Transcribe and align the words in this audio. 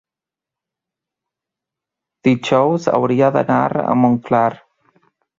dijous 2.27 2.87
hauria 2.99 3.29
d'anar 3.35 3.59
a 3.83 3.97
Montclar. 4.05 4.49